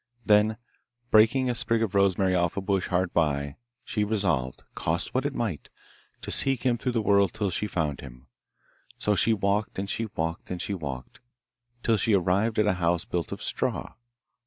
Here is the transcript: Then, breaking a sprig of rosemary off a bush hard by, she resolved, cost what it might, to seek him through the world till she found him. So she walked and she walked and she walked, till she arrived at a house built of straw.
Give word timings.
Then, 0.25 0.57
breaking 1.11 1.47
a 1.47 1.53
sprig 1.53 1.83
of 1.83 1.93
rosemary 1.93 2.33
off 2.33 2.57
a 2.57 2.61
bush 2.61 2.87
hard 2.87 3.13
by, 3.13 3.57
she 3.85 4.03
resolved, 4.03 4.63
cost 4.73 5.13
what 5.13 5.27
it 5.27 5.35
might, 5.35 5.69
to 6.23 6.31
seek 6.31 6.63
him 6.63 6.79
through 6.79 6.93
the 6.93 7.03
world 7.03 7.33
till 7.33 7.51
she 7.51 7.67
found 7.67 8.01
him. 8.01 8.25
So 8.97 9.13
she 9.13 9.31
walked 9.31 9.77
and 9.77 9.87
she 9.87 10.07
walked 10.15 10.49
and 10.49 10.59
she 10.59 10.73
walked, 10.73 11.19
till 11.83 11.97
she 11.97 12.15
arrived 12.15 12.57
at 12.57 12.65
a 12.65 12.73
house 12.81 13.05
built 13.05 13.31
of 13.31 13.43
straw. 13.43 13.93